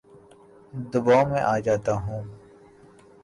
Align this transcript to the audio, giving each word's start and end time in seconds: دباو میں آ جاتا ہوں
دباو 0.91 1.21
میں 1.29 1.41
آ 1.53 1.55
جاتا 1.65 1.93
ہوں 2.05 2.21